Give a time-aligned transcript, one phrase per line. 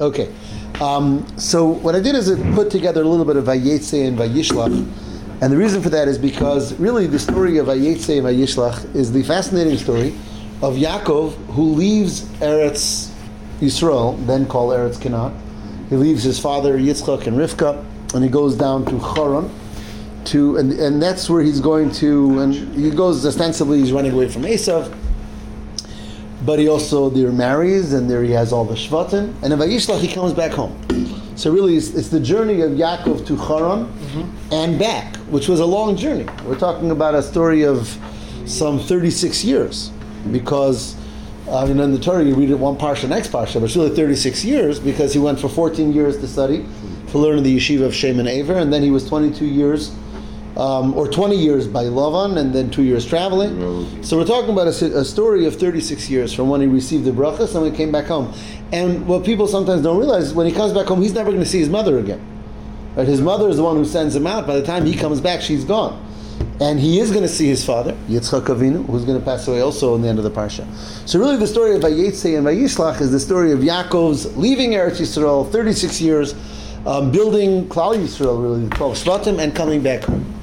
[0.00, 0.34] Okay,
[0.80, 4.18] um, so what I did is I put together a little bit of Vayetze and
[4.18, 4.74] Vayishlach,
[5.42, 9.12] and the reason for that is because really the story of Vayetze and Vayishlach is
[9.12, 10.08] the fascinating story
[10.62, 13.10] of Yaakov who leaves Eretz
[13.60, 15.38] Yisrael, then called Eretz Canaan.
[15.90, 17.84] He leaves his father Yitzchak and Rivka,
[18.14, 19.50] and he goes down to Charan.
[20.26, 24.28] To, and, and that's where he's going to, and he goes ostensibly, he's running away
[24.28, 24.92] from Esav,
[26.44, 30.00] but he also there marries, and there he has all the Shvatim, and in Vayishlach
[30.00, 30.76] he comes back home.
[31.36, 34.52] So really, it's, it's the journey of Yaakov to Haran mm-hmm.
[34.52, 36.26] and back, which was a long journey.
[36.44, 37.98] We're talking about a story of
[38.46, 39.90] some 36 years,
[40.30, 40.96] because
[41.48, 43.76] uh, you know, in the Torah you read it one parsha, next parsha, but it's
[43.76, 46.66] really 36 years because he went for 14 years to study,
[47.08, 49.94] to learn in the yeshiva of Shem and Aver, and then he was 22 years
[50.56, 54.02] um, or 20 years by Lavan, and then two years traveling.
[54.02, 57.10] So we're talking about a, a, story of 36 years from when he received the
[57.10, 58.32] brachas and when he came back home.
[58.72, 61.42] And what people sometimes don't realize is when he comes back home, he's never going
[61.42, 62.20] to see his mother again.
[62.96, 63.06] Right?
[63.06, 64.46] His mother is the one who sends him out.
[64.46, 66.02] By the time he comes back, she's gone.
[66.58, 69.60] And he is going to see his father, Yitzchak Avinu, who's going to pass away
[69.60, 70.66] also in the end of the parsha.
[71.06, 75.00] So really the story of Vayetze and Vayishlach is the story of Yaakov's leaving Eretz
[75.00, 76.34] Yisrael, 36 years,
[76.86, 80.35] um, building Klal Yisrael, really, the 12 Shvatim, and coming back home.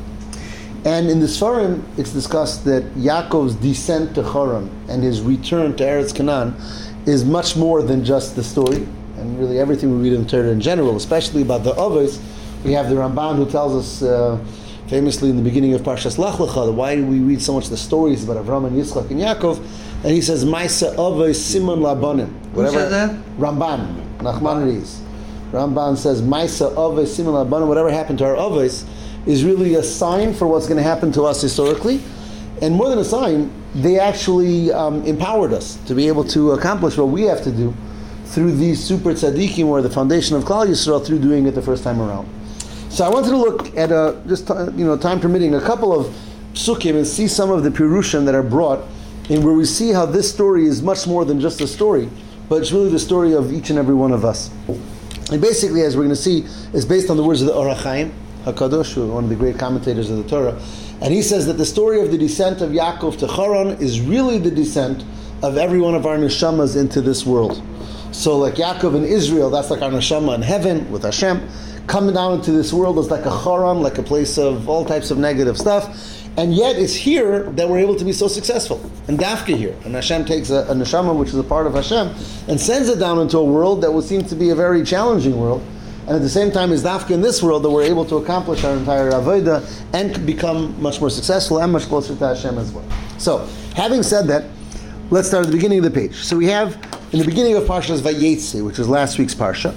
[0.86, 5.84] And in the Sfarim, it's discussed that Yaakov's descent to Haran and his return to
[5.84, 6.56] Eretz Canaan
[7.06, 8.86] is much more than just the story,
[9.18, 12.22] and really everything we read in Torah in general, especially about the others.
[12.66, 14.38] We have the Ramban who tells us uh,
[14.88, 17.78] famously in the beginning of Parshas Lech Lecha, why do we read so much the
[17.78, 19.58] stories about Avram and Yitzchak and Yaakov?
[20.04, 22.30] And he says, Maisa Avos Simon Labanim.
[22.54, 23.12] Who said that?
[23.38, 25.00] Ramban, Nachmanides.
[25.52, 28.86] Ramban says, Maisa Avos Simon Labanim, whatever happened to our Avos,
[29.26, 32.02] is really a sign for what's going to happen to us historically.
[32.62, 36.98] And more than a sign, they actually um, empowered us to be able to accomplish
[36.98, 37.74] what we have to do
[38.26, 41.84] through these super tzaddikim or the foundation of Klal Yisrael through doing it the first
[41.84, 42.28] time around.
[42.90, 46.14] So I wanted to look at a, just you know time permitting a couple of
[46.54, 48.86] sukkim and see some of the pirushim that are brought
[49.30, 52.10] and where we see how this story is much more than just a story,
[52.50, 54.50] but it's really the story of each and every one of us.
[55.32, 57.74] And basically, as we're going to see, is based on the words of the Ohr
[57.74, 58.12] HaChaim,
[58.46, 60.60] Hakadosh, one of the great commentators of the Torah,
[61.02, 64.38] and he says that the story of the descent of Yaakov to Haran is really
[64.38, 65.04] the descent
[65.42, 67.62] of every one of our neshamas into this world.
[68.12, 71.48] So, like Yaakov in Israel, that's like our neshama in heaven with Hashem.
[71.88, 75.12] Coming down into this world is like a Haran, like a place of all types
[75.12, 76.22] of negative stuff.
[76.38, 78.80] And yet, it's here that we're able to be so successful.
[79.08, 79.76] And Dafka here.
[79.84, 82.16] And Hashem takes a, a neshama, which is a part of Hashem,
[82.48, 85.38] and sends it down into a world that would seem to be a very challenging
[85.38, 85.64] world
[86.08, 88.64] and at the same time is dafka in this world that we're able to accomplish
[88.64, 92.86] our entire avodah and become much more successful and much closer to Hashem as well.
[93.18, 94.46] So, having said that,
[95.12, 96.16] let's start at the beginning of the page.
[96.16, 96.76] So we have
[97.14, 99.74] in the beginning of Parshas Vayetze, which was last week's parsha,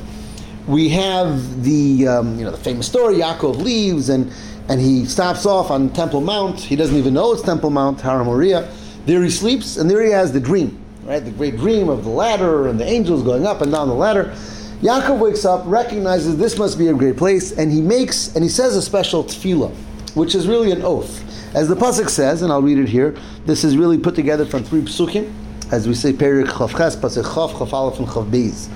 [0.66, 3.16] we have the um, you know the famous story.
[3.16, 4.32] Yaakov leaves and
[4.68, 6.58] and he stops off on Temple Mount.
[6.58, 8.68] He doesn't even know it's Temple Mount, Har Moriah.
[9.04, 11.24] There he sleeps, and there he has the dream, right?
[11.24, 14.34] The great dream of the ladder and the angels going up and down the ladder.
[14.82, 18.50] Yaakov wakes up, recognizes this must be a great place, and he makes and he
[18.50, 19.74] says a special tefillah,
[20.14, 21.22] which is really an oath.
[21.54, 23.16] As the pasuk says, and I'll read it here.
[23.46, 25.32] This is really put together from three psukim,
[25.70, 28.68] as we say Perik Chavches, pasuk Chav, Chav Aleph, and Chav Beis.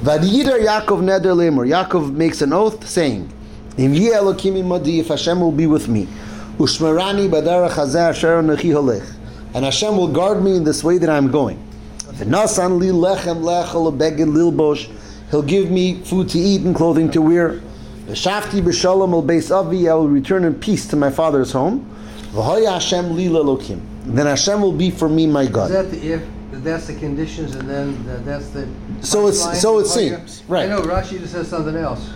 [0.00, 1.66] Vadiyidar Yaakov neder lemur.
[1.66, 3.30] Yaakov makes an oath, saying,
[3.76, 6.08] "Im yi Elokim if Hashem will be with me,
[6.56, 9.04] ushmerani badarach hazeh asher nechi holech,
[9.52, 11.58] and Hashem will guard me in this way that I'm going.
[12.14, 14.88] V'nasan li lechem lechel beged lilbosh."
[15.32, 17.62] He'll give me food to eat and clothing to wear.
[18.06, 21.88] V'shafti b'shalom al beis avi, I will return in peace to my father's home.
[22.34, 23.80] Hashem li lelokim.
[24.04, 25.70] Then Hashem will be for me my God.
[25.70, 26.28] Is that the if?
[26.62, 28.68] That's the conditions, and then the, that's the.
[29.00, 30.66] So it's so it seems right.
[30.66, 32.10] I know Rashi just says something else.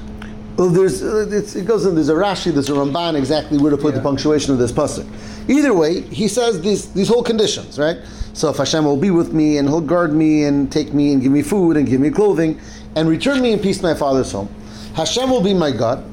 [0.59, 1.95] Well, there's uh, it goes in.
[1.95, 4.01] There's a Rashi, there's a Ramban, exactly where to put yeah.
[4.01, 5.07] the punctuation of this pasuk.
[5.49, 7.97] Either way, he says these these whole conditions, right?
[8.35, 11.23] So if Hashem will be with me and He'll guard me and take me and
[11.23, 12.61] give me food and give me clothing,
[12.97, 14.49] and return me in peace to my father's home.
[14.95, 16.11] Hashem will be my God.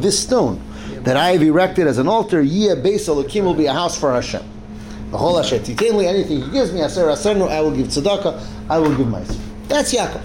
[0.00, 0.60] This stone
[1.02, 4.10] that I have erected as an altar, Yeh Beis Elokim will be a house for
[4.12, 4.42] Hashem.
[5.12, 6.86] Anything He gives me, I
[7.60, 9.38] will give tzedakah, I will give myself.
[9.68, 10.22] That's Yaakov.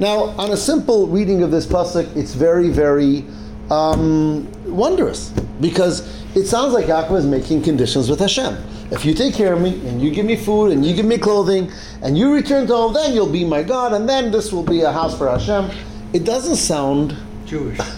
[0.00, 3.24] Now, on a simple reading of this pasuk, it's very, very
[3.70, 5.30] um, wondrous
[5.60, 8.56] because it sounds like Yaakov is making conditions with Hashem.
[8.90, 11.18] If you take care of me and you give me food and you give me
[11.18, 11.70] clothing
[12.02, 14.82] and you return to home, then you'll be my God, and then this will be
[14.82, 15.70] a house for Hashem.
[16.12, 17.16] It doesn't sound
[17.46, 17.78] Jewish.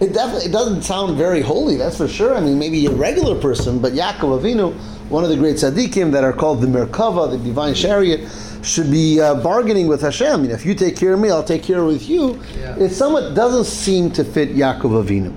[0.00, 2.34] It definitely it doesn't sound very holy, that's for sure.
[2.34, 4.72] I mean, maybe a regular person, but Yaakov Avinu,
[5.10, 8.26] one of the great tzaddikim that are called the Merkava, the divine chariot,
[8.62, 10.42] should be uh, bargaining with Hashem.
[10.44, 12.42] You know, if you take care of me, I'll take care of you.
[12.58, 12.76] Yeah.
[12.76, 15.34] It somewhat doesn't seem to fit Yaakov Avinu.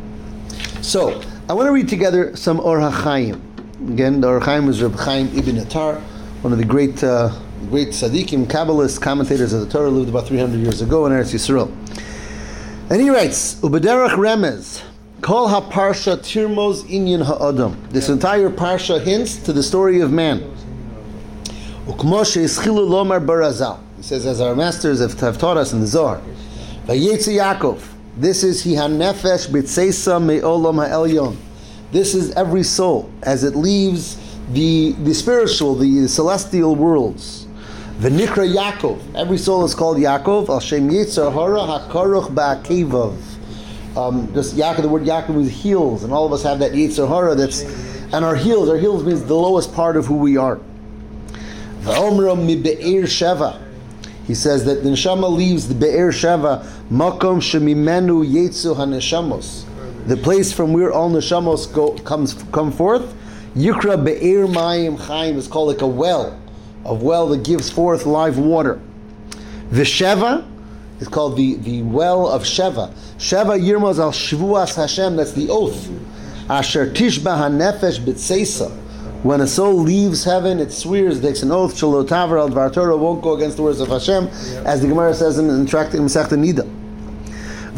[0.81, 1.21] So
[1.53, 3.91] I want to read together some Or HaChaim.
[3.91, 5.99] Again, the Or HaChaim was Reb Chaim Ibn Attar,
[6.41, 7.29] one of the great, uh,
[7.69, 11.71] great tzaddikim, Kabbalists, commentators of the Torah, lived about 300 years ago in Eretz Yisrael.
[12.89, 14.81] And he writes, Ubederach Remez,
[15.21, 17.87] Kol HaParsha Tirmos Inyan HaAdam.
[17.91, 20.39] This entire parsha hints to the story of man.
[21.85, 23.79] Ukmo she'ischilu lomar barazal.
[23.97, 26.19] He says, as our masters have, have taught us in the Zohar,
[26.87, 27.92] Vayetzi Yaakov.
[28.15, 31.35] This is hi hanefesh b'tseisa me'olam ha'elyon.
[31.91, 34.19] This is every soul as it leaves
[34.51, 37.47] the, the spiritual, the celestial worlds.
[37.97, 39.15] V'nikra Yaakov.
[39.15, 40.47] Every soul is called Yaakov.
[40.49, 43.17] Al shem yitzar hara hakaruch ba'akevav.
[43.97, 47.07] Um, just Yaakov, the word Yaakov is heels, and all of us have that yitzar
[47.07, 47.63] hara that's,
[48.13, 50.59] and our heels, our heels means the lowest part of who we are.
[51.81, 53.59] V'omra mi be'er sheva.
[54.25, 59.65] He says that the neshama leaves the be'er sheva, makom shemimenu Yetsu haneshamos.
[60.07, 63.13] The place from where all neshamos go comes come forth.
[63.55, 66.39] Yukra be'er mayim chaim is called like a well,
[66.85, 68.79] a well that gives forth live water.
[69.71, 70.45] V'sheva
[70.99, 72.93] is called the, the well of Sheva.
[73.17, 75.17] Sheva yirmos al shvuas Hashem.
[75.17, 75.89] That's the oath.
[76.49, 78.82] Asher tishba hanefesh b'tseisa.
[79.23, 82.97] When a soul leaves heaven, it swears, takes an oath, shelo taver al dvar Torah,
[82.97, 84.27] won't go against the words of Hashem,
[84.65, 86.69] as the Gemara says in, in Tractate Masechta Nida.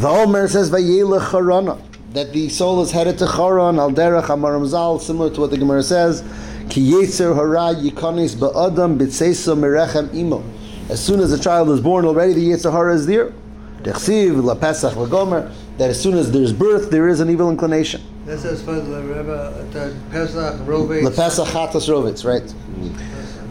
[0.00, 1.80] The Omer says, vayelech charana,
[2.14, 5.56] that the soul is headed to Charan, al derech amaram zal, similar to what the
[5.56, 6.24] Gemara says,
[6.68, 10.42] ki yetzer hara yikonis ba'adam b'tseisa merechem imo.
[10.88, 13.32] As soon as the child is born, already the yetzer hara is there.
[13.82, 18.02] Dechsiv, la pesach, lagomer, that as soon as there's birth, there is an evil inclination.
[18.26, 21.04] That says for the Rebbe, at Pesach, Rovei.
[21.04, 22.42] Lepesach chatas rovitz, right?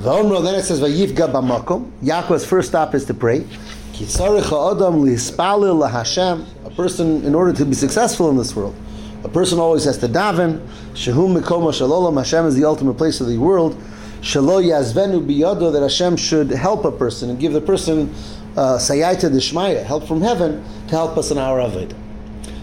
[0.02, 1.90] V'omro, then it says, Vayivga b'makom.
[2.04, 3.48] Yaakov's first stop is to pray.
[3.94, 6.46] Ki ha'adam lihispalil laHashem.
[6.66, 8.76] A person, in order to be successful in this world,
[9.24, 10.60] a person always has to daven.
[10.92, 12.18] Shehum mikoma shalolam.
[12.18, 13.82] Hashem is the ultimate place of the world.
[14.22, 18.14] Yazvenu biyado, that Hashem should help a person and give the person
[18.58, 22.05] uh, deshmaya, help from heaven, to help us in our avodah.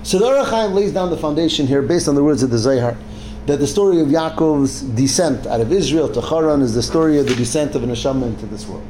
[0.02, 2.96] So the Or lays down the foundation here based on the words of the Zohar
[3.46, 7.26] that the story of Yaakov's descent out of Israel to Haran is the story of
[7.26, 8.86] the descent of a neshama into this world.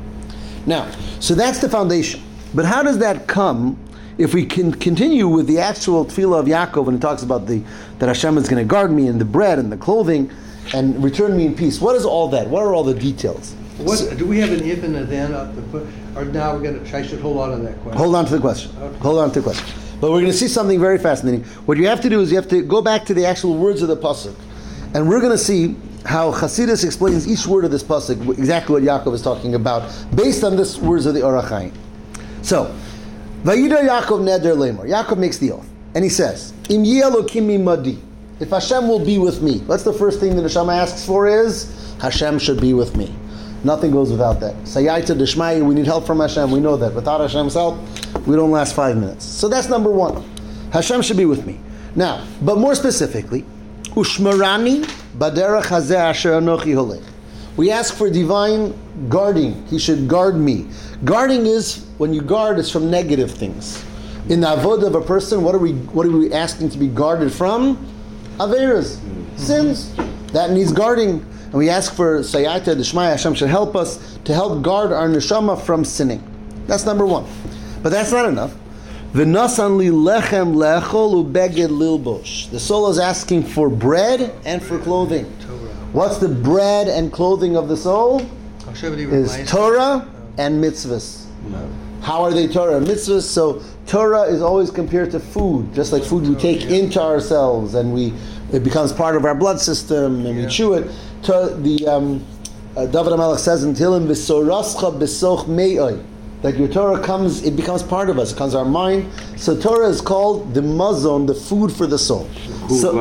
[0.66, 2.22] Now, so that's the foundation.
[2.54, 3.78] But how does that come
[4.18, 7.62] if we can continue with the actual tefillah of Yaakov when he talks about the
[7.98, 10.30] that Hashem is going to guard me and the bread and the clothing
[10.74, 11.80] and return me in peace?
[11.80, 12.48] What is all that?
[12.48, 13.54] What are all the details?
[13.78, 16.96] What, do we have an if and a then up to or now we're gonna,
[16.96, 17.98] I should hold on to that question?
[17.98, 18.70] Hold on to the question.
[18.78, 18.98] Okay.
[18.98, 19.81] Hold on to the question.
[20.02, 21.44] But we're going to see something very fascinating.
[21.64, 23.82] What you have to do is you have to go back to the actual words
[23.82, 24.34] of the pasuk,
[24.94, 28.82] and we're going to see how Chasidus explains each word of this pasuk, exactly what
[28.82, 31.72] Yaakov is talking about, based on this words of the Or HaChaim.
[32.42, 32.76] So,
[33.44, 34.88] Vayida Yaakov neder lemor.
[34.88, 36.84] Yaakov makes the oath, and he says, Im
[37.28, 38.02] kimi madi.
[38.40, 41.94] If Hashem will be with me, what's the first thing that Hashem asks for is
[42.00, 43.14] Hashem should be with me.
[43.64, 44.54] Nothing goes without that.
[44.64, 46.50] Sayyata Deshmai, we need help from Hashem.
[46.50, 46.94] We know that.
[46.94, 47.78] Without Hashem's help,
[48.26, 49.24] we don't last five minutes.
[49.24, 50.24] So that's number one.
[50.72, 51.60] Hashem should be with me.
[51.94, 53.44] Now, but more specifically,
[53.90, 54.84] Ushmarani
[55.16, 57.02] baderach hazeh asher anochi.
[57.56, 58.74] We ask for divine
[59.08, 59.66] guarding.
[59.66, 60.68] He should guard me.
[61.04, 63.84] Guarding is when you guard, it's from negative things.
[64.28, 66.88] In the avodah of a person, what are we what are we asking to be
[66.88, 67.76] guarded from?
[68.38, 68.98] Averas,
[69.38, 69.94] sins.
[70.32, 71.26] That needs guarding.
[71.52, 75.60] And we ask for Sayyata Deshmaya, Hashem should help us to help guard our neshama
[75.60, 76.22] from sinning.
[76.66, 77.26] That's number one.
[77.82, 78.54] But that's not enough.
[79.12, 82.46] V'nasan li lechem lechol ubeged lilbosh.
[82.46, 85.26] The soul is asking for bread and for clothing.
[85.92, 88.26] What's the bread and clothing of the soul?
[88.82, 91.26] Is Torah and mitzvahs.
[92.00, 93.24] How are they Torah and mitzvahs?
[93.24, 97.92] So Torah is always compared to food, just like food we take into ourselves and
[97.92, 98.14] we
[98.52, 100.90] it becomes part of our blood system and we chew it.
[101.22, 102.24] The um,
[102.76, 106.02] uh, Dovid HaMelech says in Tehillim, "V'sorascha besoch me'oi,"
[106.42, 109.06] that your Torah comes, it becomes part of us, it becomes our mind.
[109.36, 112.28] So Torah is called the mazon, the food for the soul.
[112.68, 112.98] So-.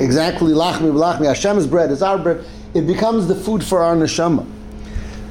[0.00, 1.26] Exactly, lachmi b'lachmi.
[1.26, 2.44] Hashem's bread is our bread.
[2.74, 4.44] It becomes the food for our neshama.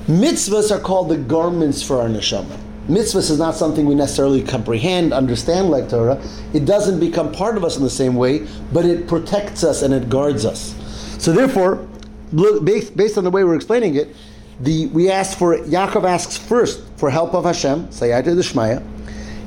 [0.08, 2.58] Mitzvahs are called the garments for our neshama.
[2.88, 6.22] Mitzvahs is not something we necessarily comprehend, understand like Torah.
[6.54, 9.94] It doesn't become part of us in the same way, but it protects us and
[9.94, 10.76] it guards us.
[11.26, 11.88] So therefore,
[12.64, 14.16] based, based on the way we're explaining it,
[14.60, 18.84] the, we ask for, Yaakov asks first for help of Hashem, Sayyata Deshmaya.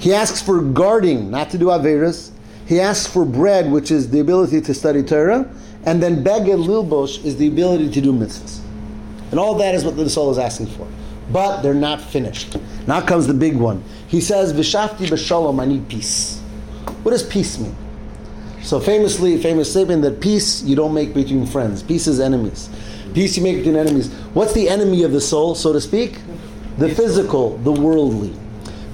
[0.00, 2.32] He asks for guarding, not to do Averas.
[2.66, 5.48] He asks for bread, which is the ability to study Torah.
[5.86, 8.58] And then Beged Lilbosh is the ability to do mitzvahs.
[9.30, 10.88] And all that is what the soul is asking for.
[11.30, 12.56] but they're not finished.
[12.88, 13.84] Now comes the big one.
[14.08, 16.40] He says, "V'shafti b'shalom." I need peace.
[17.04, 17.76] What does peace mean?
[18.68, 21.82] So famously, famous statement that peace you don't make between friends.
[21.82, 22.68] Peace is enemies.
[23.14, 24.12] Peace you make between enemies.
[24.34, 26.18] What's the enemy of the soul, so to speak?
[26.76, 28.34] The physical, the worldly.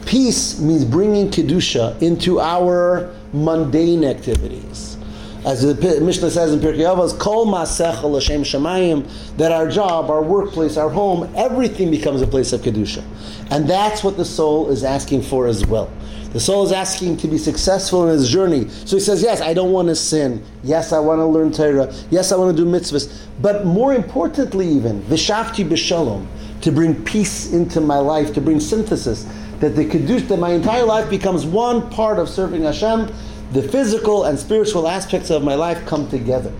[0.06, 4.96] Peace means bringing kedusha into our mundane activities.
[5.44, 9.02] As the Mishnah says in Pirkei Avos, "Kol masechel l'shem shemayim,"
[9.38, 13.02] that our job, our workplace, our home, everything becomes a place of kedusha,
[13.50, 15.88] and that's what the soul is asking for as well.
[16.34, 18.68] The soul is asking to be successful in his journey.
[18.68, 20.44] So he says, Yes, I don't want to sin.
[20.64, 21.94] Yes, I want to learn Torah.
[22.10, 23.26] Yes, I want to do mitzvahs.
[23.40, 26.26] But more importantly, even, Vishafti b'shalom,
[26.62, 29.28] to bring peace into my life, to bring synthesis,
[29.60, 33.14] that the Kiddush, that my entire life becomes one part of serving Hashem,
[33.52, 36.52] the physical and spiritual aspects of my life come together.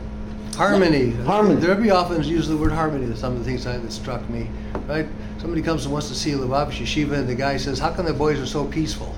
[0.55, 1.11] Harmony.
[1.25, 1.61] Harmony.
[1.61, 3.07] There be often use the word harmony.
[3.07, 4.49] That's some of the things that struck me.
[4.87, 5.09] Right?
[5.39, 8.13] Somebody comes and wants to see Lubavitch yeshiva, and the guy says, "How come the
[8.13, 9.13] boys are so peaceful?"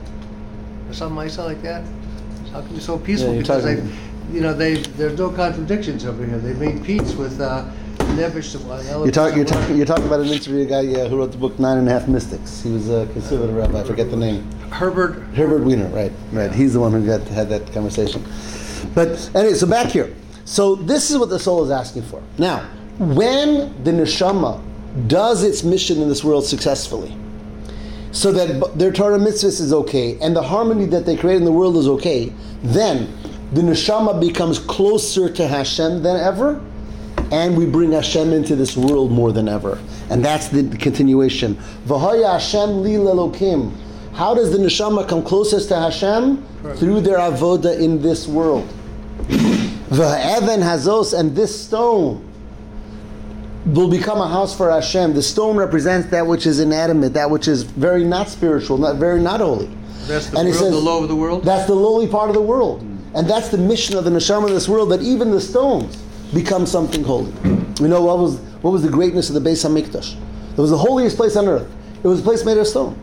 [0.89, 1.45] Or something like that.
[1.45, 1.85] Like that.
[2.53, 3.35] How can they're so peaceful?
[3.35, 3.75] Yeah, because they,
[4.33, 6.39] you know, they there's no contradictions over here.
[6.39, 7.69] They made peace with uh,
[8.15, 8.55] Nevish.
[9.05, 11.39] You're, talk, you're, talking, you're talking about an interview, a guy uh, who wrote the
[11.39, 12.63] book Nine and a Half Mystics.
[12.63, 14.51] He was a conservative rabbi, I forget the name.
[14.71, 15.23] Herbert.
[15.35, 16.53] Herbert Weiner, right, right.
[16.53, 18.25] He's the one who got had that conversation.
[18.95, 20.15] But anyway, so back here.
[20.45, 22.23] So this is what the soul is asking for.
[22.39, 22.61] Now,
[22.99, 24.63] when the neshama
[25.09, 27.15] does its mission in this world successfully,
[28.17, 31.53] so that their Torah mitzvahs is okay, and the harmony that they create in the
[31.53, 32.33] world is okay,
[32.63, 33.13] then
[33.53, 36.65] the neshama becomes closer to Hashem than ever,
[37.31, 39.79] and we bring Hashem into this world more than ever.
[40.09, 41.57] And that's the continuation.
[41.87, 43.77] V'haya Hashem li lelokim.
[44.15, 46.43] How does the neshama come closest to Hashem?
[46.77, 48.67] Through their avoda in this world.
[49.29, 52.26] V'evan hazos, and this stone
[53.67, 55.15] will become a house for Hashem.
[55.15, 59.21] The stone represents that which is inanimate, that which is very not spiritual, not very
[59.21, 59.69] not holy.
[60.07, 61.45] That's the And he world, says- the low of the world.
[61.45, 62.83] That's the lowly part of the world.
[63.15, 65.97] And that's the mission of the neshama of this world, that even the stones
[66.35, 67.33] become something holy.
[67.81, 70.15] We know what was what was the greatness of the Beis Hamikdash.
[70.53, 71.67] It was the holiest place on earth.
[72.03, 72.99] It was a place made of stone.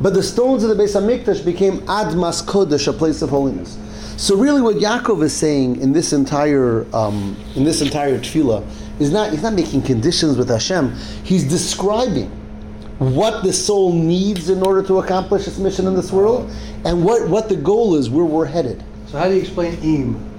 [0.00, 3.78] But the stones of the Beis Hamikdash became Admas Kodesh, a place of holiness.
[4.16, 8.64] So really, what Yaakov is saying in this entire um, in this entire tefillah
[9.00, 10.94] is not he's not making conditions with Hashem.
[11.24, 12.30] He's describing
[12.98, 16.50] what the soul needs in order to accomplish its mission in this world,
[16.84, 18.82] and what, what the goal is, where we're headed.
[19.08, 20.33] So how do you explain im?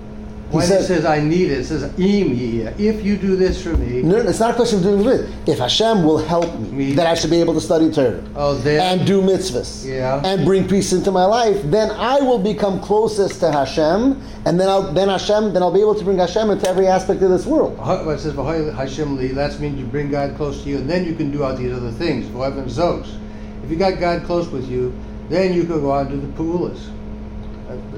[0.52, 1.60] Why said- it says I need it?
[1.60, 2.68] It says im.
[2.78, 5.26] If you do this for me, No, it's not a question of doing it.
[5.48, 6.94] If Hashem will help me, Me.
[6.94, 10.22] that I should be able to study Torah Oh, then- and do mitzvahs Yeah.
[10.24, 14.70] and bring peace into my life, then I will become closest to Hashem, and then
[14.70, 17.46] I'll then Hashem then I'll be able to bring Hashem into every aspect of this
[17.46, 17.78] world.
[17.84, 19.28] It says "V'hoy Hashem li.
[19.30, 21.74] That means you bring God close to you, and then you can do all these
[21.74, 22.26] other things.
[22.28, 24.94] If you got God close with you,
[25.30, 26.78] then you can go out and do the pu'ulas.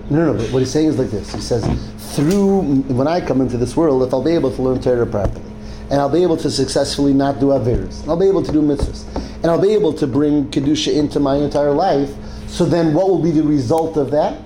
[0.10, 0.40] No, no, no.
[0.40, 1.34] But what he's saying is like this.
[1.34, 1.64] He says,
[2.16, 5.44] through when I come into this world, if I'll be able to learn Torah properly,
[5.90, 9.06] and I'll be able to successfully not do averis, I'll be able to do mitzvahs,
[9.16, 12.14] and I'll be able to bring kedusha into my entire life.
[12.48, 14.42] So then, what will be the result of that?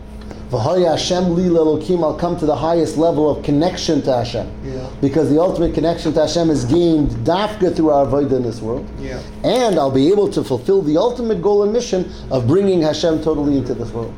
[0.50, 2.04] V'haya Hashem li lelokim.
[2.04, 4.52] I'll come to the highest level of connection to Hashem.
[4.66, 4.90] Yeah.
[5.00, 8.86] Because the ultimate connection to Hashem is gained dafka through our avodah in this world.
[9.00, 9.22] Yeah.
[9.46, 13.58] And I'll be able to fulfill the ultimate goal and mission of bringing Hashem totally
[13.58, 14.14] into this world.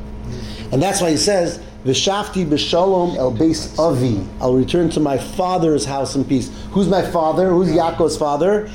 [0.74, 4.28] And that's why he says, V'shafti b'shalom el beis avi.
[4.42, 6.50] I'll return to my father's house in peace.
[6.72, 7.52] Who's my father?
[7.52, 8.70] Who's Yaakov's father?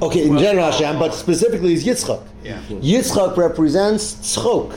[0.00, 2.22] Okay, in general Hashem, but specifically he's Yitzchak.
[2.44, 2.60] Yeah.
[2.68, 4.72] Yitzchak represents tzchok,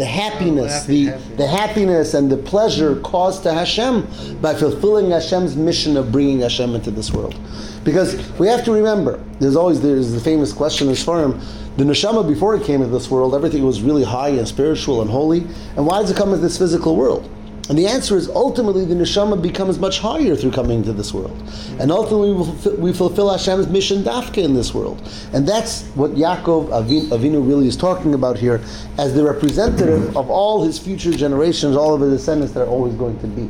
[0.00, 5.98] the happiness, the, the happiness and the pleasure caused to Hashem by fulfilling Hashem's mission
[5.98, 7.38] of bringing Hashem into this world.
[7.84, 11.38] Because we have to remember, there's always there's the famous question in Sfarim,
[11.76, 15.10] the neshama before it came into this world, everything was really high and spiritual and
[15.10, 15.40] holy.
[15.76, 17.28] And why does it come into this physical world?
[17.70, 21.40] And the answer is ultimately the neshama becomes much higher through coming into this world.
[21.78, 25.00] And ultimately we fulfill, we fulfill Hashem's mission dafka in this world.
[25.32, 28.60] And that's what Yaakov Avin- Avinu really is talking about here
[28.98, 32.94] as the representative of all his future generations, all of his descendants that are always
[32.94, 33.48] going to be.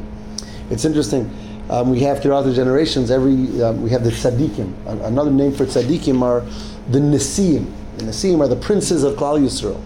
[0.68, 1.34] It's interesting.
[1.70, 4.86] Um, we have throughout the generations, every um, we have the tzaddikim.
[5.02, 6.42] Another name for tzaddikim are
[6.90, 7.72] the nesiim.
[7.96, 9.80] The nesiim are the princes of Klal Yisrael.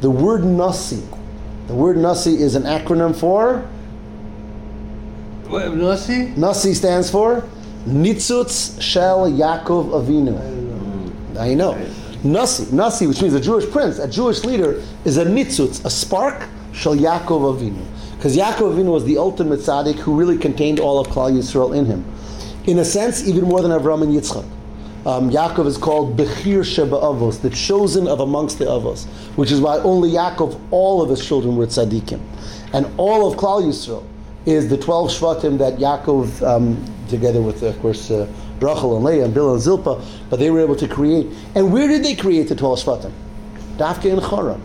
[0.00, 1.02] The word nasi,
[1.66, 3.68] the word nasi is an acronym for
[5.50, 6.26] What, Nasi?
[6.36, 7.42] Nasi stands for
[7.84, 11.34] Nitzutz Shel Yaakov Avinu.
[11.34, 11.90] Now you know.
[12.22, 16.48] Nasi, Nasi, which means a Jewish prince, a Jewish leader, is a nitzutz, a spark,
[16.72, 17.84] Shel Yaakov Avinu.
[18.14, 21.84] Because Yaakov Avinu was the ultimate tzaddik who really contained all of Klal Yisrael in
[21.84, 22.04] him.
[22.68, 24.44] In a sense, even more than Avram and Yitzchak.
[25.04, 29.60] um, Yaakov is called Bechir Sheba Avos, the chosen of amongst the Avos, which is
[29.60, 32.20] why only Yaakov, all of his children were tzaddikim.
[32.72, 34.04] And all of Klal Yisrael
[34.46, 38.26] is the 12 Shvatim that Yaakov, um, together with, of course, uh,
[38.60, 41.26] Rachel and Leah and Bilhah and Zilpah, but they were able to create.
[41.54, 43.12] And where did they create the 12 Shvatim?
[43.76, 44.60] Dafke in Choron.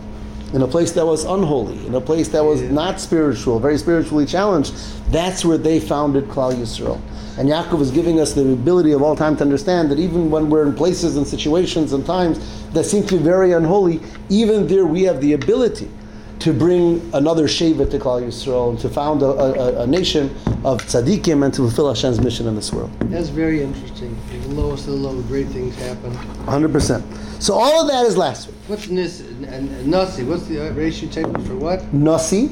[0.54, 4.24] In a place that was unholy, in a place that was not spiritual, very spiritually
[4.24, 4.74] challenged,
[5.10, 7.00] that's where they founded Klal Yisrael.
[7.36, 10.48] And Yaakov is giving us the ability of all time to understand that even when
[10.48, 14.86] we're in places and situations and times that seem to be very unholy, even there
[14.86, 15.90] we have the ability
[16.40, 20.26] to bring another Shevet to Klal Yisrael and to found a, a, a nation
[20.64, 22.90] of tzaddikim and to fulfill Hashem's mission in this world.
[23.10, 24.16] That's very interesting.
[24.42, 26.12] The lowest of the low, great things happen.
[26.46, 27.42] 100%.
[27.42, 28.56] So all of that is last week.
[28.66, 30.24] What's nis, nasi?
[30.24, 31.92] What's the ratio table for what?
[31.92, 32.50] Nasi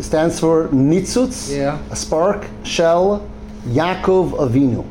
[0.00, 1.78] stands for Nitzutz, Yeah.
[1.90, 3.28] a spark, shell,
[3.66, 4.86] Yaakov Avinu.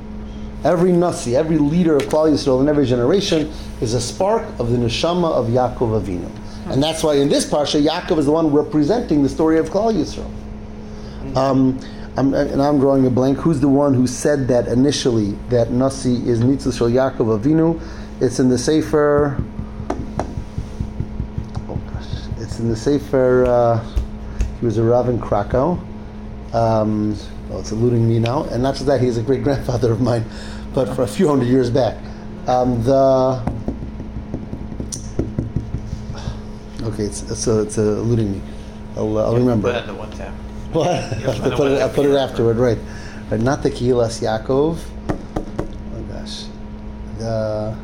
[0.63, 3.51] Every Nasi, every leader of Klal Yisrael in every generation
[3.81, 6.29] is a spark of the neshama of Yaakov Avinu.
[6.65, 9.93] And that's why in this parsha, Yaakov is the one representing the story of Klal
[9.93, 10.31] Yisrael.
[11.38, 11.79] Um,
[12.17, 13.38] I'm, and I'm drawing a blank.
[13.39, 17.79] Who's the one who said that initially that Nasi is Nitzutz Shel Yaakov Avinu?
[18.22, 19.38] It's in the Sefer.
[21.67, 22.07] Oh gosh,
[22.38, 23.45] it's in the Sefer.
[23.45, 23.84] Uh,
[24.60, 25.74] he was a Rav in Krakow.
[26.53, 27.17] Um,
[27.50, 28.45] well, it's eluding me now.
[28.45, 30.25] And not just that, he's a great grandfather of mine,
[30.74, 31.98] but for a few hundred years back.
[32.48, 33.43] Um, the
[36.95, 38.41] okay, it's it's, uh, it's uh, eluding me.
[38.95, 39.71] I'll, uh, I'll remember.
[39.71, 40.33] Put it at the one tab.
[40.71, 40.87] What?
[41.19, 42.77] Yeah, I put it, I put it afterward, right?
[43.29, 44.79] Right, not the Kehilas Yaakov.
[45.93, 46.45] Oh gosh,
[47.17, 47.75] the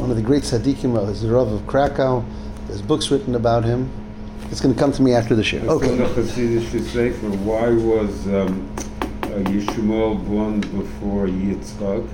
[0.00, 2.24] one of the great tzaddikim is the Rav of Krakow.
[2.66, 3.90] There's books written about him.
[4.50, 5.58] It's going to come to me after the show.
[5.58, 5.98] Okay.
[5.98, 7.30] what the Hasidic Sefer.
[7.38, 8.70] Why was um,
[9.22, 12.08] uh, Yishmael born before Yitzchak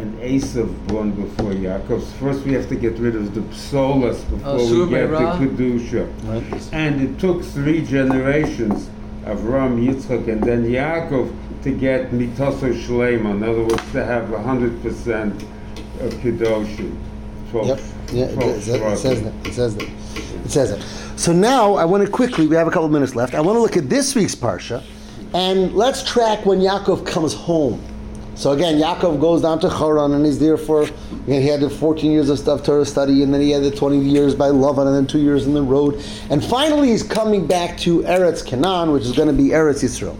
[0.00, 2.02] and Esav born before Yaakov?
[2.18, 5.38] First, we have to get rid of the psolas oh, before Oh, we get Meirah?
[5.38, 6.04] the kedusha.
[6.24, 6.68] Right.
[6.72, 8.88] And it took three generations,
[9.26, 11.34] of Ram, Yitzchak, and then Yaakov,
[11.64, 13.32] to get mitaso shlema.
[13.32, 15.34] In other words, to have hundred percent
[16.00, 16.96] of kedoshim.
[17.50, 17.80] Twelve- Yep.
[18.12, 18.68] Yeah, it, 12 does.
[18.68, 19.46] it says that.
[19.46, 19.88] It says that.
[20.44, 21.18] It says that.
[21.20, 22.46] So now I want to quickly.
[22.48, 23.34] We have a couple minutes left.
[23.34, 24.82] I want to look at this week's parsha,
[25.34, 27.80] and let's track when Yaakov comes home.
[28.34, 30.82] So again, Yaakov goes down to Haran and he's there for.
[30.82, 33.70] Again, he had the 14 years of stuff Torah study, and then he had the
[33.70, 37.46] 20 years by Lavan, and then two years in the road, and finally he's coming
[37.46, 40.16] back to Eretz Canaan, which is going to be Eretz Yisrael.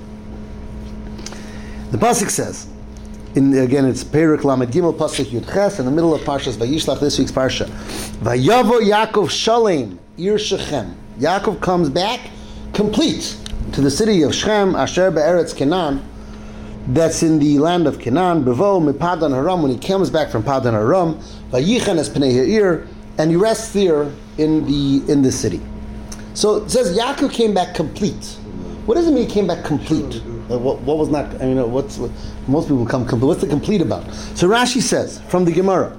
[1.90, 2.68] The pasuk says,
[3.34, 7.00] in again it's Perik Lamed Gimel Pasuk Yud Ches in the middle of Parshas Vayishlach
[7.00, 7.66] this week's parsha.
[8.22, 10.96] Vayavo Yaakov Shalem Ir Shechem.
[11.18, 12.20] Yaakov comes back
[12.72, 13.36] complete
[13.72, 16.04] to the city of Shechem Asher Be'eretz Canaan.
[16.88, 18.42] That's in the land of Canaan.
[18.44, 21.18] Bevo Mipadan Haram when he comes back from Padan Haram.
[21.50, 22.86] Vayichan es Pnei Ha'ir
[23.18, 25.60] and he rests there in the in the city.
[26.34, 28.38] So it says Yaakov came back complete.
[28.86, 30.22] What does it mean he came back complete?
[30.50, 32.10] Uh, what, what was not, I mean, what's, what,
[32.48, 33.28] most people come complete.
[33.28, 34.12] What's the complete about?
[34.34, 35.96] So Rashi says from the Gemara,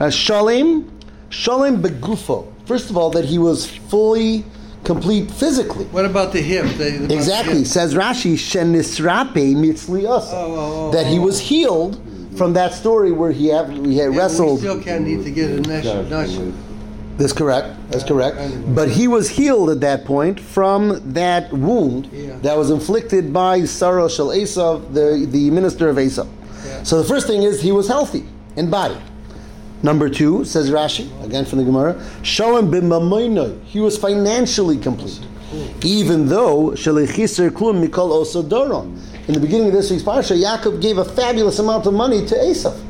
[0.00, 0.90] uh, Shalem,
[1.28, 2.52] Shalem begufo.
[2.64, 4.44] First of all, that he was fully
[4.86, 5.84] complete physically.
[5.86, 6.64] What about the hip?
[6.78, 7.64] The, the- Exactly.
[7.64, 10.36] Says Rashi, Shenisrape asa.
[10.36, 11.22] Oh, oh, oh, that he oh.
[11.22, 12.00] was healed
[12.38, 14.60] from that story where he had, he had Yeah, wrestled.
[14.60, 16.08] We still can't need to get a nation.
[16.08, 16.62] nation.
[17.16, 17.68] That's correct.
[17.90, 18.36] That's correct.
[18.74, 22.36] But he was healed at that point from that wound Yeah.
[22.42, 26.28] that was inflicted by Sarah Shal Esav, the, the minister of Esav.
[26.64, 26.82] Yeah.
[26.82, 28.98] So the first thing is he was healthy in body.
[29.82, 33.62] Number two, says Rashi, again from the Gemara, Shalom b'mamoinoi.
[33.64, 35.20] He was financially complete.
[35.84, 38.98] Even though Shalechisar klum mikol osodoron.
[39.28, 42.34] In the beginning of this week's parsha, Yaakov gave a fabulous amount of money to
[42.34, 42.80] Esav.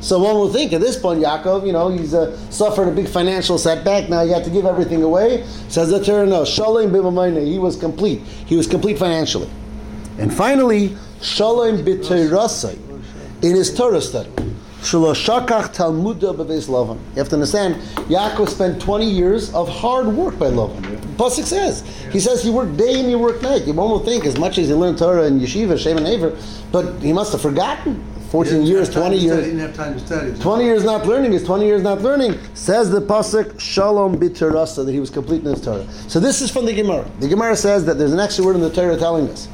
[0.00, 3.08] So one would think at this point, Yaakov, you know, he's uh, suffered a big
[3.08, 4.08] financial setback.
[4.08, 5.44] Now he had to give everything away.
[5.68, 7.46] Says the Torah, no, Shalom b'mamoinoi.
[7.46, 8.20] He was complete.
[8.20, 9.50] He was complete financially.
[10.18, 12.78] And finally, Shalom b'teirasai.
[13.42, 14.30] In his Torah study.
[14.86, 16.98] Shaloshakach Talmuda b'beis Lavan.
[17.10, 17.74] You have to understand,
[18.08, 20.80] Yaakov spent 20 years of hard work by Lavan.
[21.16, 21.82] Pasuk says.
[22.12, 23.66] He says he worked day and he worked night.
[23.66, 26.38] You won't think as much as he learned Torah in yeshiva, Shem and Aver,
[26.70, 28.04] but he must have forgotten.
[28.30, 29.44] 14 years, 20 to study, years.
[29.44, 30.38] Didn't have time to study.
[30.40, 32.38] 20 years not learning is 20 years not learning.
[32.54, 35.86] Says the Pasuk, Shalom b'terasa, that he was complete in his Torah.
[36.08, 37.08] So this is from the Gemara.
[37.20, 39.48] The Gemara says that there's an extra word in the Torah telling us.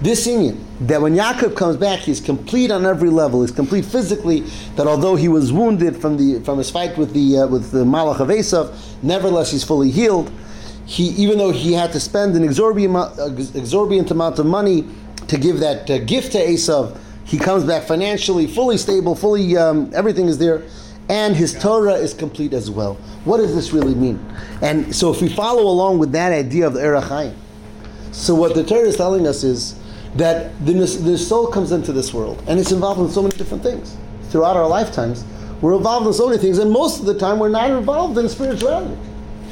[0.00, 3.40] This union, that when Yaakov comes back, he's complete on every level.
[3.40, 4.40] He's complete physically.
[4.76, 7.84] That although he was wounded from the from his fight with the uh, with the
[7.84, 10.30] Malach of Esav, nevertheless he's fully healed.
[10.84, 14.86] He even though he had to spend an exorbitant amount, uh, exorbitant amount of money
[15.28, 19.90] to give that uh, gift to Esav, He comes back financially, fully stable, fully um,
[19.94, 20.62] everything is there,
[21.08, 22.94] and his Torah is complete as well.
[23.24, 24.24] What does this really mean?
[24.62, 27.34] And so, if we follow along with that idea of the Or HaChaim,
[28.12, 29.74] so what the Torah is telling us is
[30.18, 33.62] that the, the soul comes into this world, and it's involved in so many different
[33.62, 33.96] things
[34.30, 35.24] throughout our lifetimes.
[35.60, 38.28] We're involved in so many things, and most of the time we're not involved in
[38.28, 38.96] spirituality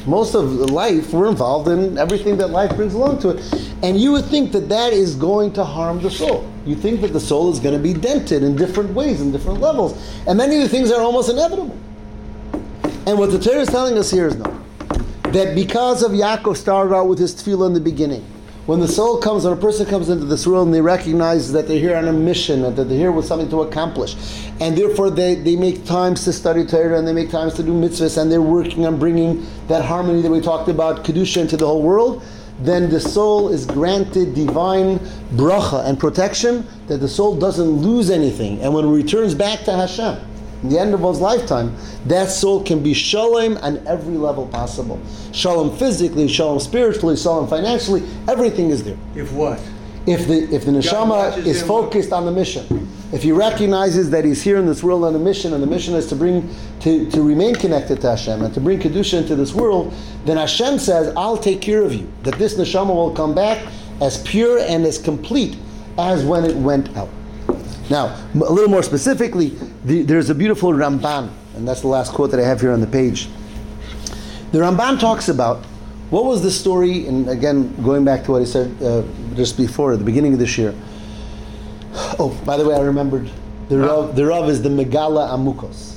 [0.07, 3.72] most of life, we're involved in everything that life brings along to it.
[3.83, 6.50] And you would think that that is going to harm the soul.
[6.66, 9.61] You think that the soul is going to be dented in different ways, in different
[9.61, 9.98] levels.
[10.27, 11.77] And many of the things are almost inevitable.
[13.07, 14.61] And what the Torah is telling us here is no.
[15.33, 18.24] That because of Yaakov started out with his tefillah in the beginning,
[18.66, 21.68] when the soul comes, when a person comes into this world and they recognize that
[21.68, 24.16] they're here on a mission and that they're here with something to accomplish,
[24.61, 27.72] and therefore they, they make times to study Torah and they make times to do
[27.72, 31.66] mitzvahs and they're working on bringing that harmony that we talked about, Kedusha, into the
[31.66, 32.22] whole world,
[32.61, 34.98] then the soul is granted divine
[35.37, 38.62] bracha and protection that the soul doesn't lose anything.
[38.62, 40.16] And when it returns back to Hashem,
[40.64, 44.98] in the end of one's lifetime, that soul can be shalom on every level possible.
[45.33, 48.96] Shalom physically, shalom spiritually, shalom financially, everything is there.
[49.14, 49.61] If what?
[50.07, 54.42] If the if the neshama is focused on the mission, if he recognizes that he's
[54.42, 56.48] here in this world on a mission, and the mission is to bring
[56.81, 59.92] to, to remain connected to Hashem and to bring kedusha into this world,
[60.24, 63.66] then Hashem says, "I'll take care of you." That this neshama will come back
[64.00, 65.57] as pure and as complete
[65.98, 67.11] as when it went out.
[67.90, 72.31] Now, a little more specifically, the, there's a beautiful Ramban, and that's the last quote
[72.31, 73.29] that I have here on the page.
[74.53, 75.64] The Ramban talks about
[76.11, 79.03] what was the story, and again, going back to what he said uh,
[79.35, 80.75] just before, at the beginning of this year.
[82.18, 83.31] Oh, by the way, I remembered.
[83.68, 85.92] The Rav, the Rav is the Megala Amukos.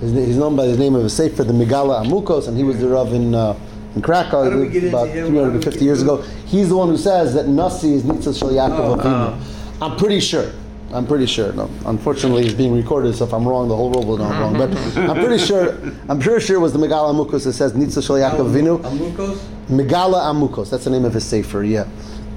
[0.00, 2.88] He's, known by the name of a sefer, the Megala Amukos, and he was the
[2.88, 3.58] Rav in, uh,
[3.94, 5.26] in Krakow How do we get into about him?
[5.28, 6.22] 350 How do we years ago.
[6.46, 9.82] He's the one who says that Nasi is Nitzah Shal Yaakov Oh, Avinu.
[9.82, 10.52] I'm pretty sure.
[10.92, 11.52] I'm pretty sure.
[11.52, 14.40] No, unfortunately, it's being recorded, so if I'm wrong, the whole world will know I'm
[14.40, 14.52] wrong.
[14.58, 15.78] But I'm pretty sure.
[16.08, 18.78] I'm pretty sure it was the Megala Amukos that says Nitzah Shal Yaakov Avinu.
[18.82, 19.38] Amukos?
[19.68, 20.70] Megala Amukos.
[20.70, 21.62] That's the name of his sefer.
[21.62, 21.86] Yeah.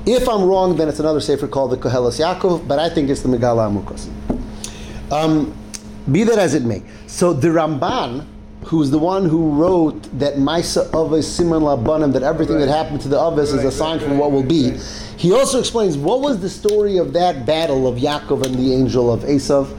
[0.05, 3.21] If I'm wrong, then it's another sefer called the Kohelas Yaakov, but I think it's
[3.21, 4.09] the Megala Amukos.
[5.11, 5.53] Um,
[6.11, 6.83] be that as it may.
[7.07, 8.25] So the Ramban,
[8.65, 13.07] who's the one who wrote that Maisa Avos Simon Labanim, that everything that happened to
[13.07, 14.71] the Avos is a sign right, for what will be.
[14.71, 15.13] right.
[15.17, 19.13] He also explains what was the story of that battle of Yaakov and the angel
[19.13, 19.69] of Esav,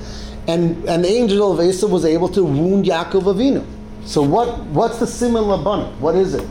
[0.46, 3.66] and and the angel of Esav was able to wound Yaakov Avinu.
[4.04, 5.98] So what what's the Simon Labanim?
[5.98, 6.48] What is it?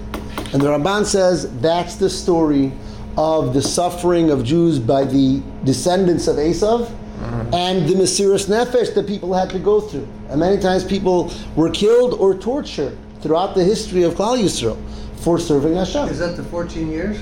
[0.51, 2.73] And the Ramban says that's the story
[3.17, 7.53] of the suffering of Jews by the descendants of Esav mm-hmm.
[7.53, 10.07] and the Mesiris Nefesh that people had to go through.
[10.29, 14.77] And many times people were killed or tortured throughout the history of Klal Yisrael
[15.21, 16.09] for serving Hashem.
[16.09, 17.17] Is that the 14 years?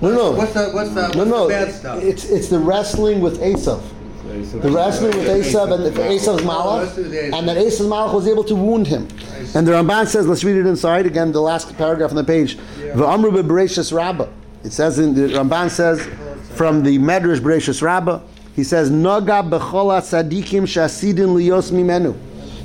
[0.00, 0.30] No, no.
[0.32, 1.48] What's the, what's the, what's no, no.
[1.48, 2.02] the bad stuff?
[2.02, 3.82] It's, it's the wrestling with Esav.
[4.62, 7.38] The wrestling with Esav and Esav's Malach, do the Esav.
[7.38, 9.08] and that Esav's Malach was able to wound him.
[9.54, 12.56] And the Ramban says, let's read it inside again, the last paragraph on the page.
[12.56, 14.28] V'amru be'bereshis Rabbah.
[14.62, 16.06] It says in the Ramban says
[16.54, 18.20] from the Medrash Bereshis Rabbah,
[18.54, 22.16] he says, Naga b'chol tzadikim shasidin liyos mimenu.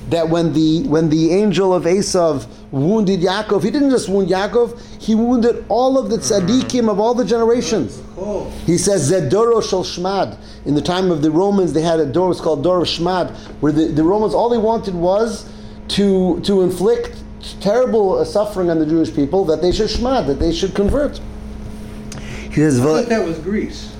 [0.10, 4.80] That when the when the angel of Esav wounded Yaakov, he didn't just wound Yaakov,
[5.02, 8.02] he wounded all of the tzaddikim of all the generations.
[8.18, 10.38] Oh, He says Zedoro Shel Shmad.
[10.66, 13.36] In the time of the Romans, they had a door, it's called Door of Shmad,
[13.62, 15.50] where the, the Romans, all they wanted was
[15.90, 17.18] to, to inflict
[17.60, 21.20] terrible uh, suffering on the Jewish people, that they should Shmad, that they should convert.
[22.50, 23.95] He says, I thought that was Greece.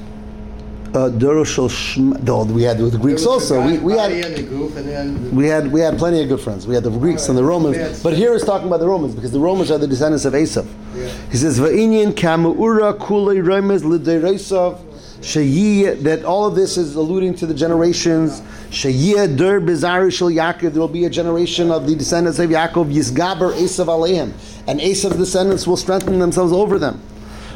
[0.96, 2.24] Uh, Doro Shel Shmad.
[2.24, 3.66] No, we had with the Greeks the also.
[3.66, 6.40] We, we had and the goof, and then we had we had plenty of good
[6.40, 6.66] friends.
[6.66, 8.02] We had the Greeks and the Romans, Yes.
[8.02, 10.66] but here it's talking about the Romans because the Romans are the descendants of Esav.
[10.96, 11.10] Yeah.
[11.32, 14.80] He says Va'inyan kamuura kulei remes l'deiresav
[15.20, 16.02] sheyiyah.
[16.04, 18.42] That all of this is alluding to the generations.
[18.70, 20.72] Sheyiyah der bizarre shel Yaakov.
[20.72, 22.94] There will be a generation of the descendants of Yaakov.
[22.94, 24.34] Yisgaber Esav aleim,
[24.68, 27.02] and Esav's descendants will strengthen themselves over them.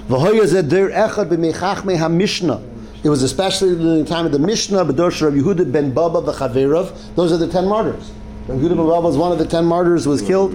[0.07, 2.61] V'hoya der echad b'mechachmei ha-mishnah.
[3.01, 7.15] It was especially during the time of the Mishnah, B'dor Rav Yehuda ben Baba v'Chaverov.
[7.15, 8.11] Those are the ten martyrs.
[8.47, 10.51] Rav Yehuda ben Baba was one of the ten martyrs was killed.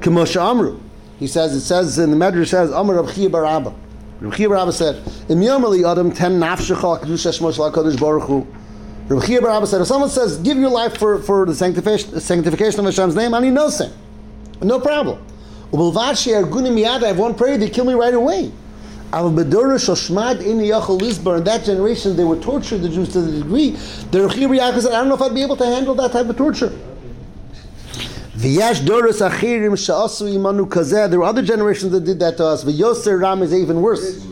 [0.00, 0.80] Kemosha Amru.
[1.18, 3.72] He says, it says in the Medrash says, Amr Rav Chia bar Abba.
[4.20, 4.96] Rav Chia bar Abba said,
[5.28, 8.46] Im Adam ten nafshecha kedusha shmo shel HaKadosh Baruch Hu.
[9.24, 12.80] Chia bar Abba said, if someone says, give your life for, for the sanctification, sanctification
[12.80, 13.92] of Hashem's name, I need no sin.
[14.60, 15.24] No problem.
[15.72, 18.52] I have one prayer, they kill me right away.
[19.12, 21.38] Al bedora shoshmad in yachal lisbar.
[21.38, 24.80] In that generation, they would torture the Jews to the degree that Chia bar Yaakov
[24.80, 26.72] said, I don't know if I'd be able to handle that type of torture.
[28.36, 31.08] V'yash doros achirim sha'asu imanu kazeh.
[31.08, 32.64] There were other generations that did that to us.
[32.64, 34.24] V'yoser ram is even worse.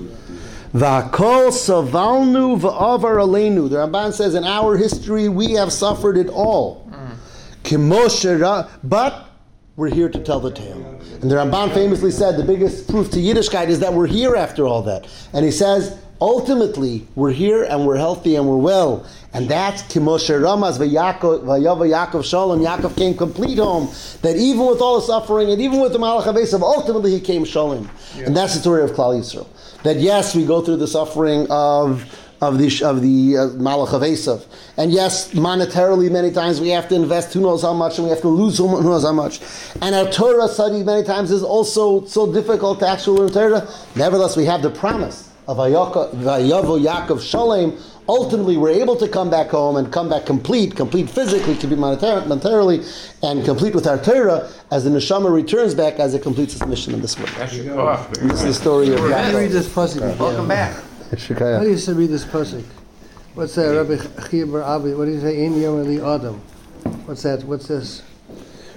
[0.74, 3.70] V'akol savalnu v'avar aleinu.
[3.70, 6.88] The Ramban says, in our history, we have suffered it all.
[6.90, 7.16] Mm.
[7.62, 9.28] Kimoshe But
[9.76, 10.91] we're here to tell the tale.
[11.22, 14.66] And the Ramban famously said, the biggest proof to Yiddishkeit is that we're here after
[14.66, 15.06] all that.
[15.32, 19.06] And he says, ultimately, we're here and we're healthy and we're well.
[19.32, 22.58] And that's Kimoshe Ramas v'Yakov Yaakov Shalom.
[22.60, 23.88] Yaakov came complete home.
[24.22, 27.44] That even with all the suffering and even with the Malach Avesav, ultimately he came
[27.44, 27.88] Shalom.
[28.16, 29.46] And that's the story of Klal Yisrael.
[29.84, 32.04] That yes, we go through the suffering of
[32.42, 34.44] of the of the uh, Malach of Esav.
[34.76, 38.10] And yes, monetarily, many times we have to invest who knows how much, and we
[38.10, 39.40] have to lose who knows how much.
[39.80, 43.68] And our Torah study many times is also so difficult to actually learn Torah.
[43.94, 47.78] Nevertheless, we have the promise of Vayako- Vayavo Yaakov Shalem.
[48.08, 51.76] Ultimately, we're able to come back home and come back complete, complete physically, to be
[51.76, 52.82] monetar- monetarily,
[53.22, 56.92] and complete with our Torah as the neshama returns back as it completes its mission
[56.92, 57.30] in this world.
[57.38, 59.52] That's This is the story of How do you read Yaakov.
[59.52, 60.18] this pasuk?
[60.18, 60.74] Welcome back.
[61.12, 62.64] How do you say read this pasuk?
[63.34, 64.94] What's that, Rabbi Chia Bar Abi?
[64.94, 65.44] What do you say?
[65.44, 66.36] Ein Yom Adam.
[67.04, 67.44] What's that?
[67.44, 68.02] What's this?